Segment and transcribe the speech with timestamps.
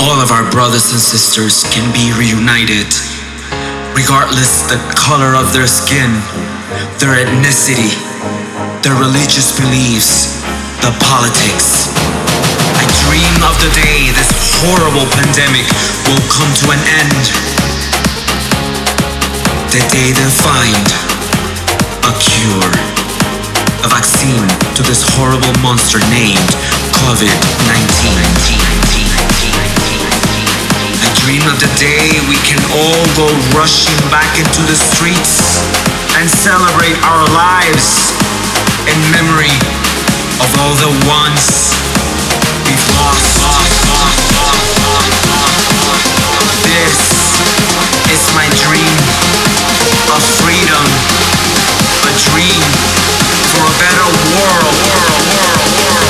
[0.00, 2.88] all of our brothers and sisters can be reunited,
[3.92, 6.08] regardless the color of their skin,
[6.96, 7.92] their ethnicity,
[8.80, 10.40] their religious beliefs,
[10.80, 11.92] the politics.
[12.80, 14.32] I dream of the day this
[14.64, 15.68] horrible pandemic
[16.08, 17.24] will come to an end.
[19.70, 20.86] the day they'll find
[22.08, 22.72] a cure,
[23.84, 26.50] a vaccine to this horrible monster named
[27.04, 27.36] COVID
[27.68, 29.49] 19
[31.30, 35.62] dream of the day we can all go rushing back into the streets
[36.18, 38.10] and celebrate our lives
[38.90, 39.54] in memory
[40.42, 41.70] of all the ones
[42.66, 43.46] we've lost.
[46.66, 46.98] This
[48.10, 48.98] is my dream
[50.10, 50.82] of freedom,
[52.10, 52.58] a dream
[53.54, 56.09] for a better world.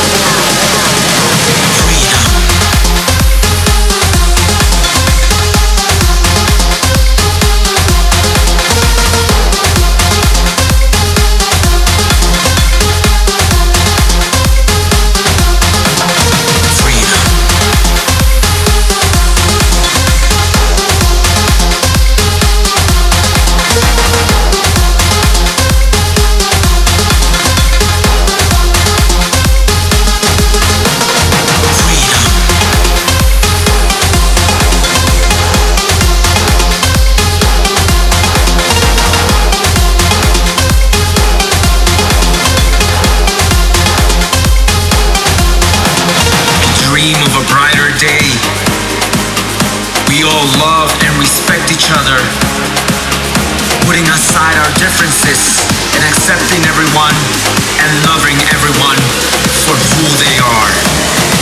[60.03, 61.40] Oh they god!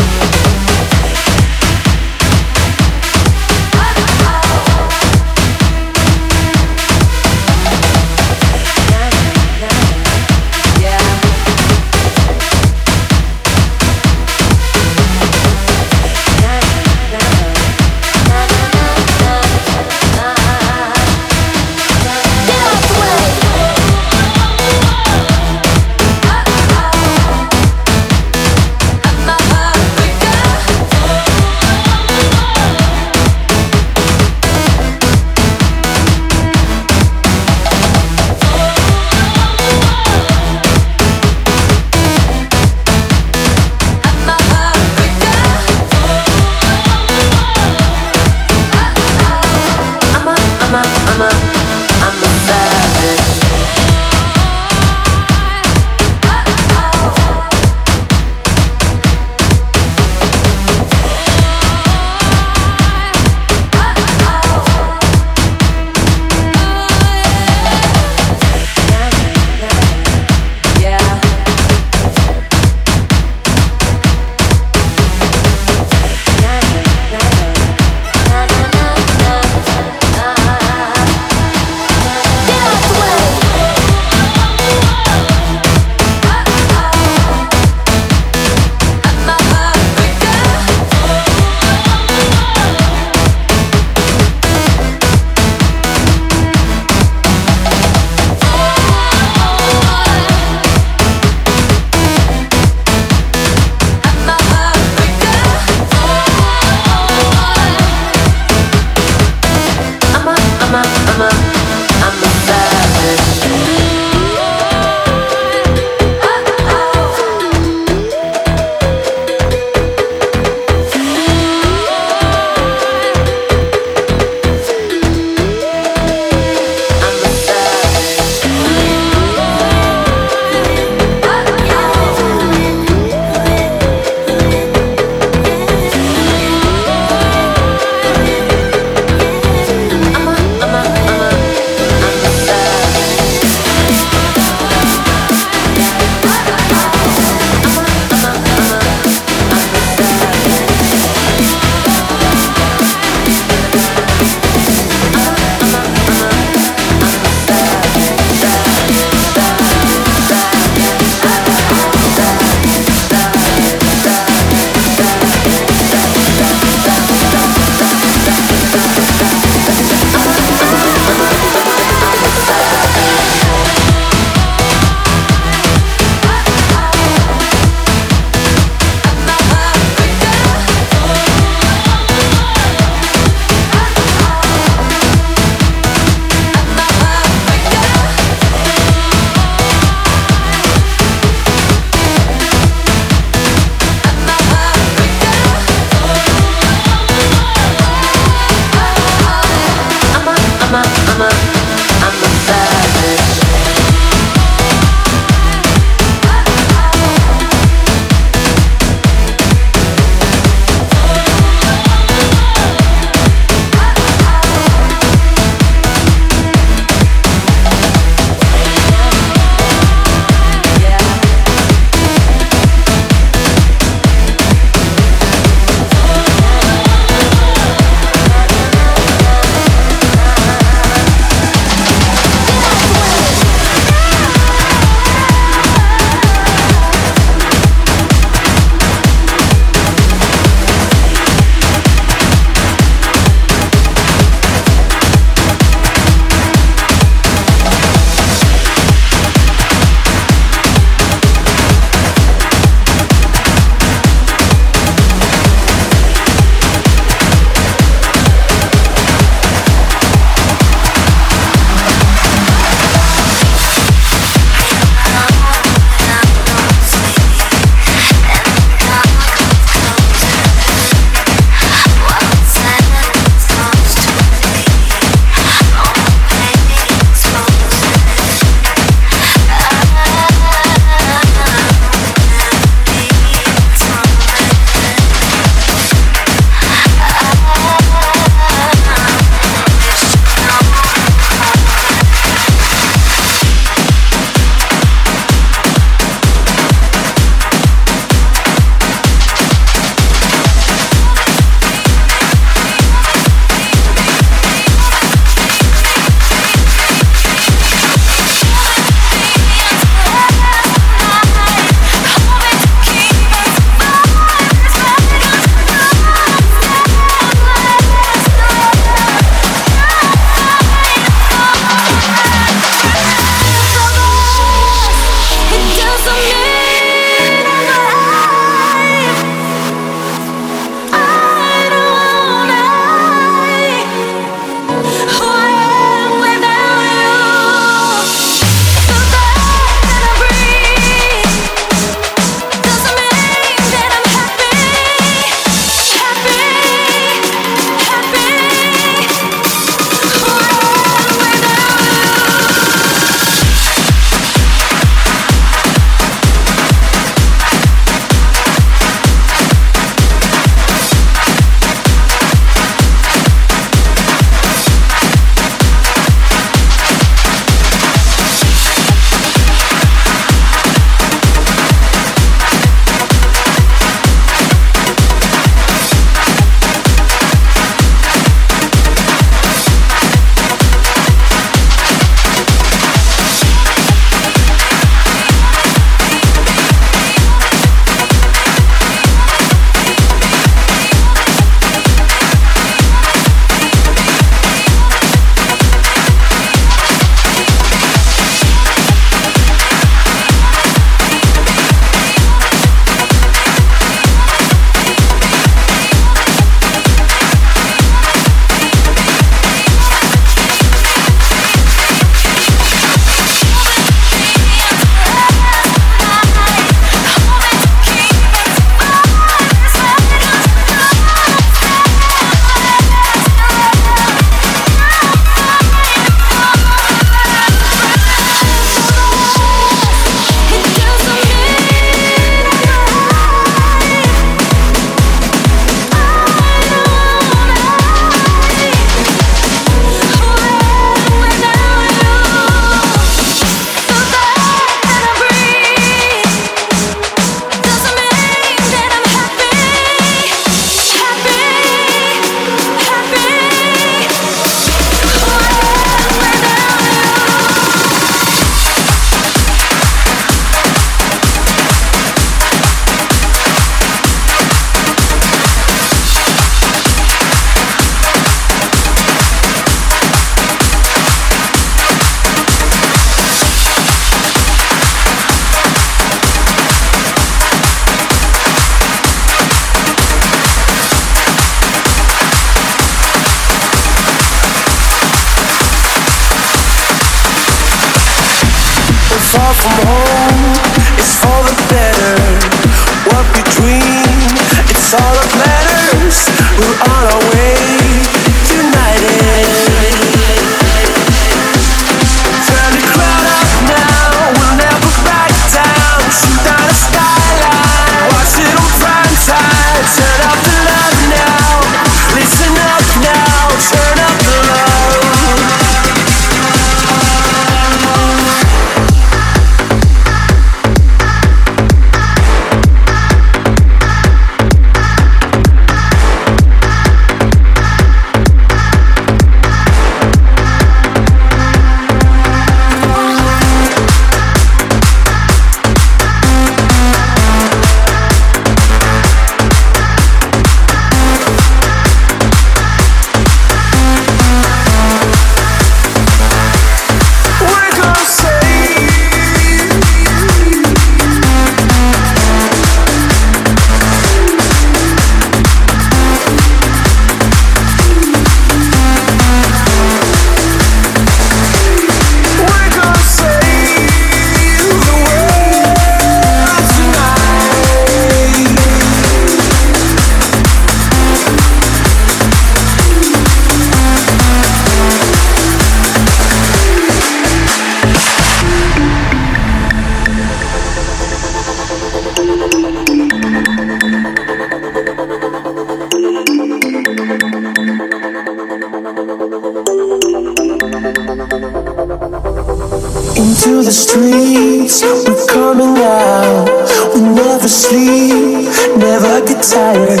[593.16, 596.46] Into the streets, we're coming out.
[596.94, 600.00] We never sleep, never get tired.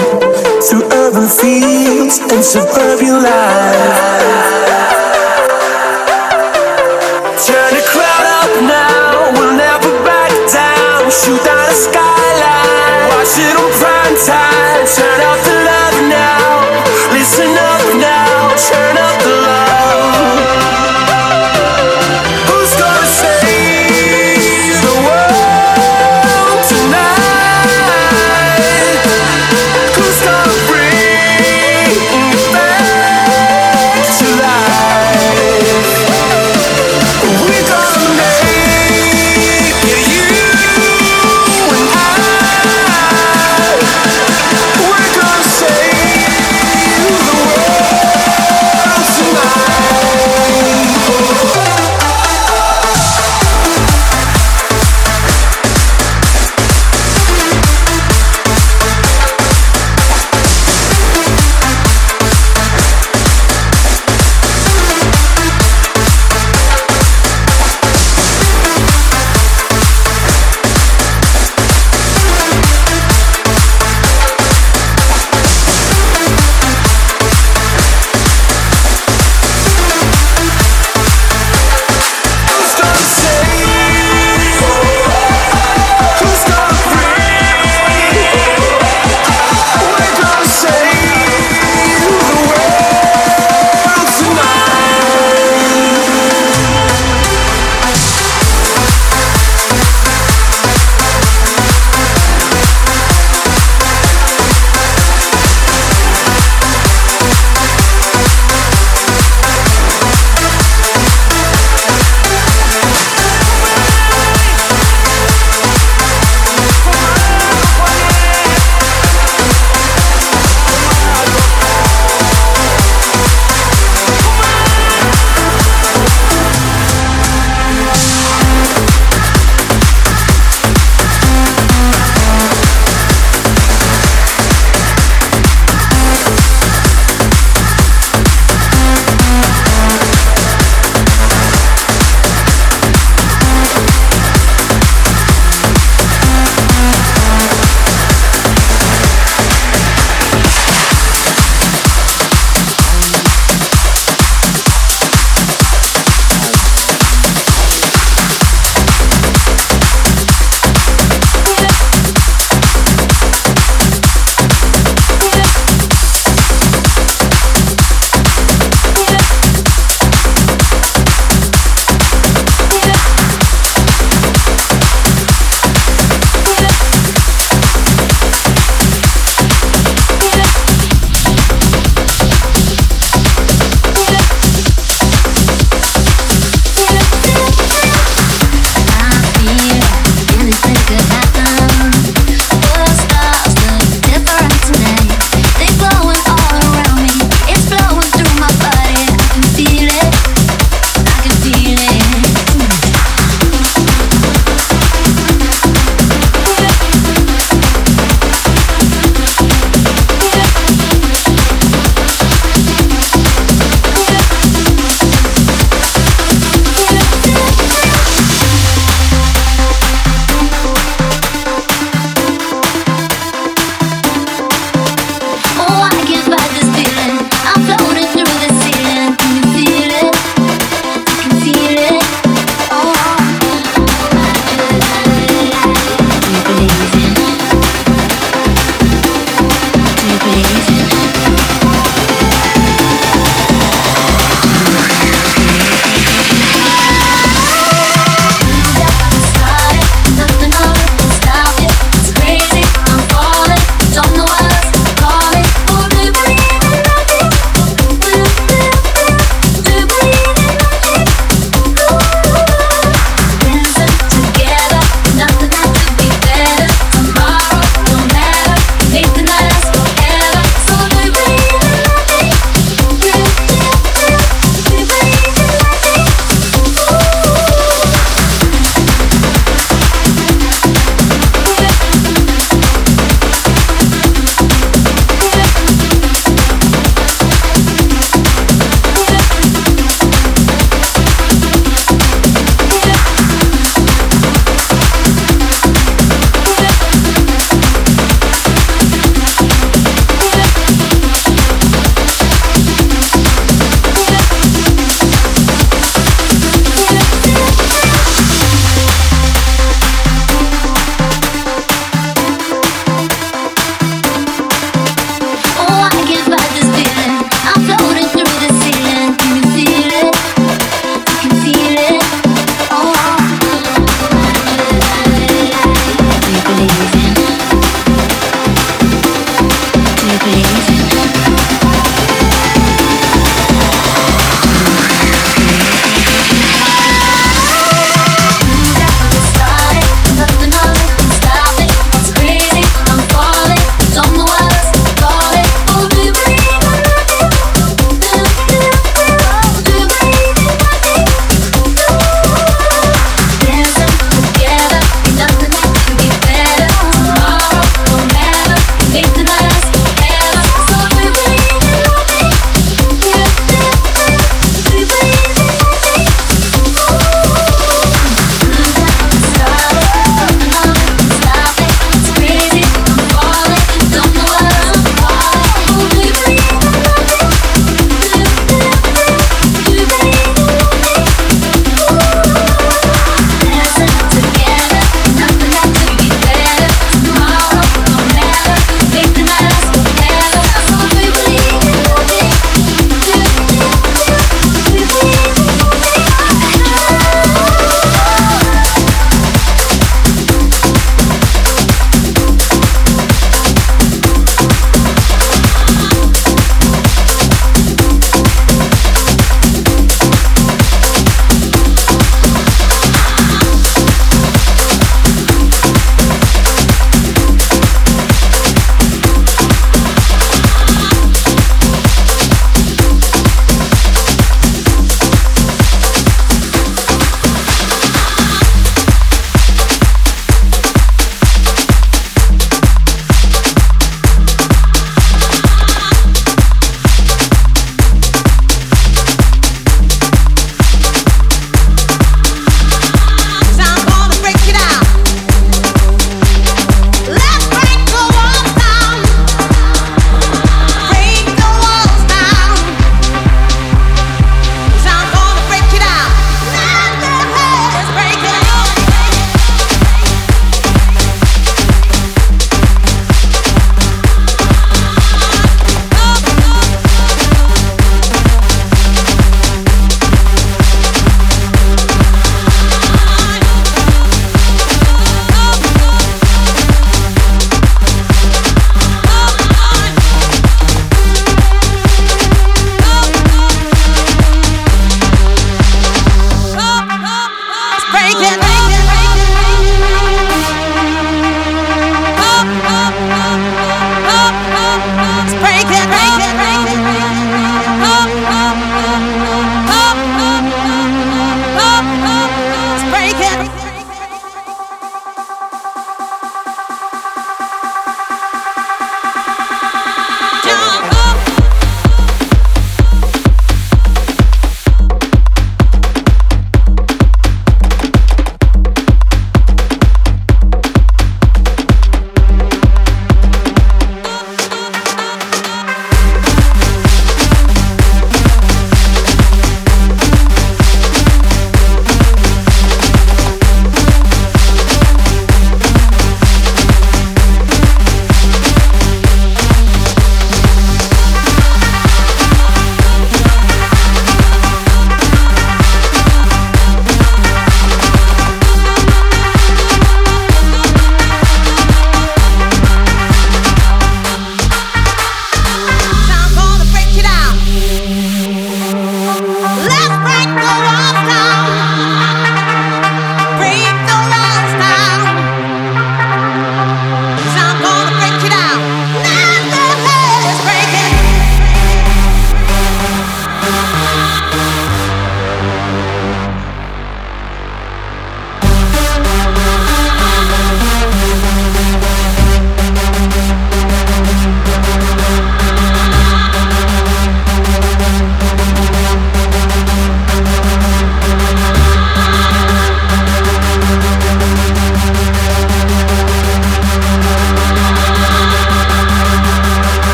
[0.62, 4.83] Through urban fields and suburban life.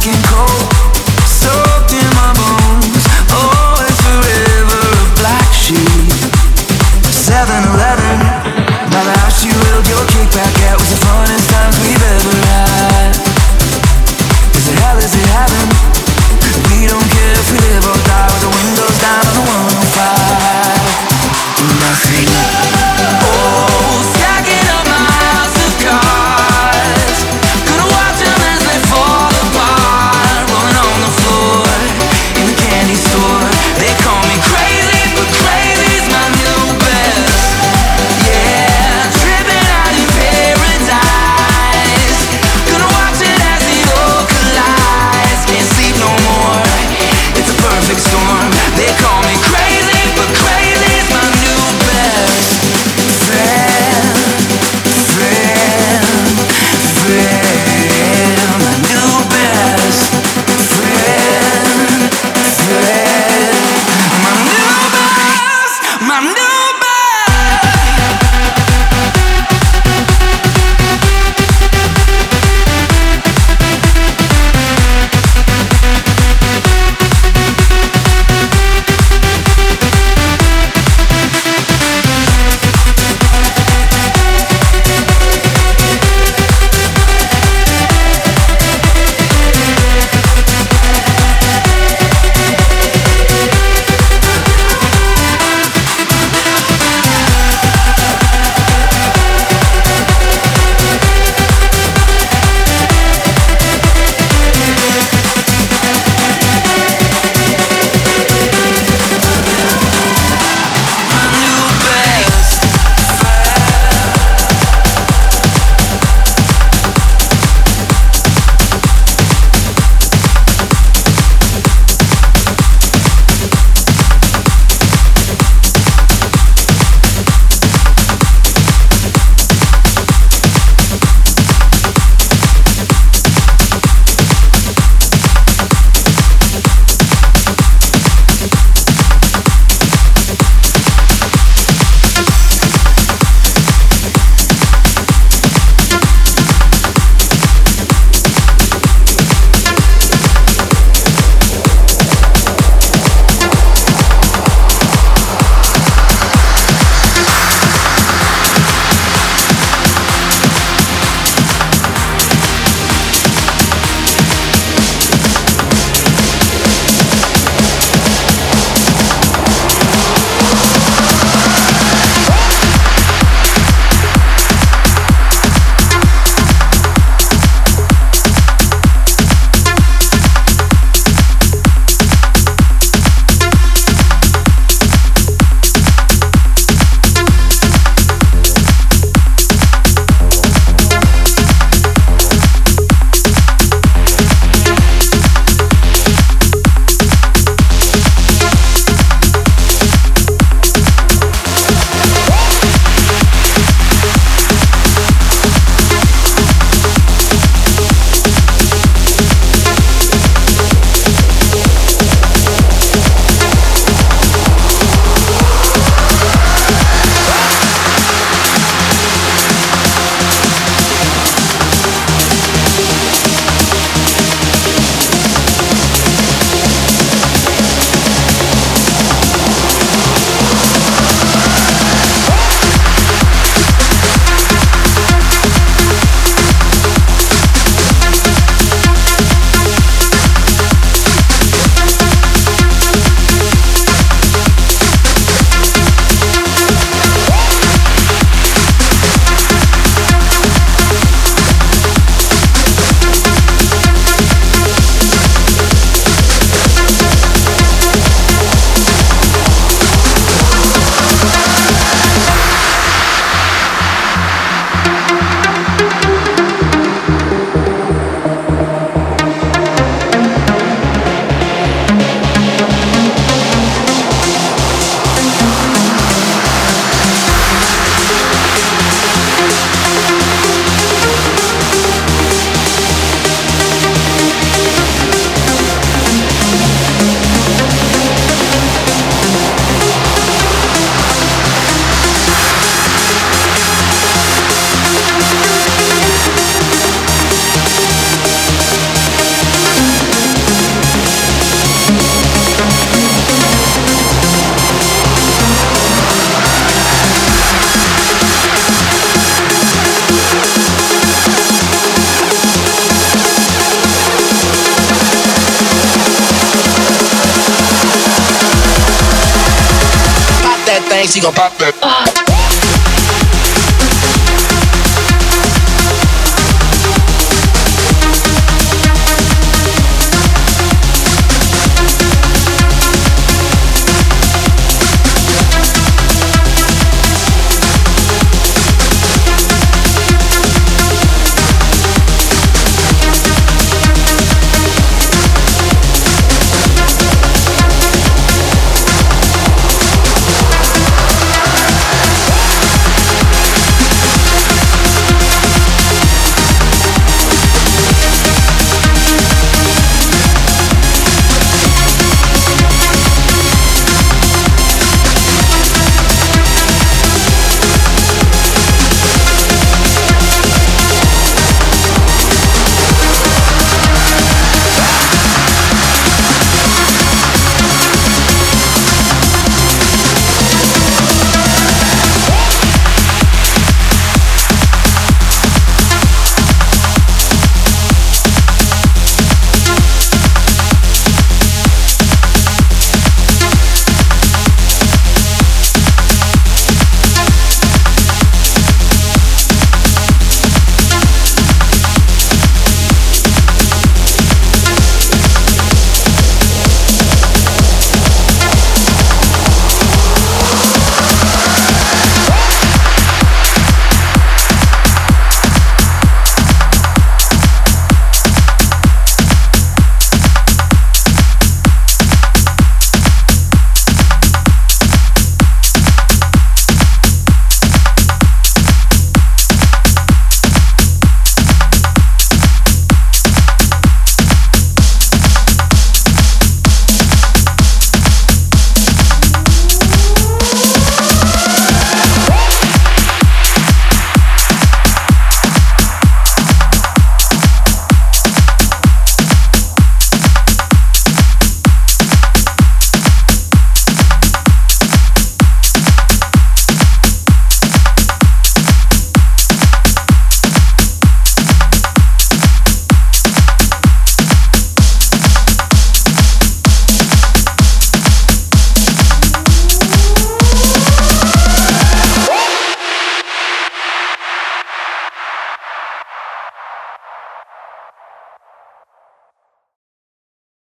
[0.00, 0.69] can go